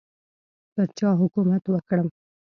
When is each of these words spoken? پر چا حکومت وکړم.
پر 0.73 0.87
چا 0.97 1.09
حکومت 1.21 1.63
وکړم. 1.69 2.07